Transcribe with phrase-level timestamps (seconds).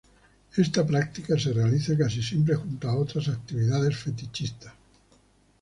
[0.57, 4.73] Esta práctica se realiza casi siempre junto a otras actividades fetichistas.